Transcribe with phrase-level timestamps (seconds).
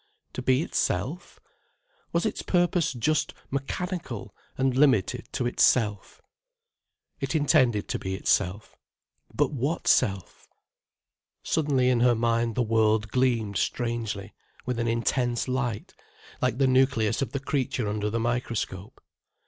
[0.33, 1.39] To be itself?
[2.11, 6.23] Was its purpose just mechanical and limited to itself?
[7.19, 8.75] It intended to be itself.
[9.31, 10.47] But what self?
[11.43, 14.33] Suddenly in her mind the world gleamed strangely,
[14.65, 15.93] with an intense light,
[16.41, 19.01] like the nucleus of the creature under the microscope.